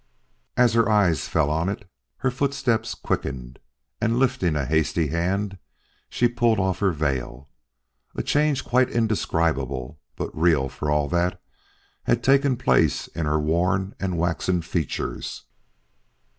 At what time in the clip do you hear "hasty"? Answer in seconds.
4.65-5.09